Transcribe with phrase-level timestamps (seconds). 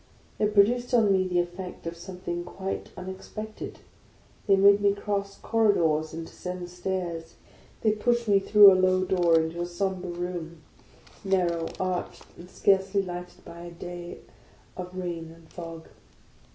[0.39, 3.81] It produced on me the effect of something quite unexpected.
[4.47, 7.35] They made me cross corri dors, and descend stairs,
[7.81, 10.63] they pushed me through a low door into a sombre room,
[11.23, 14.21] narrow, arched, and scarcely lighted by a day
[14.75, 15.87] of rain and fog.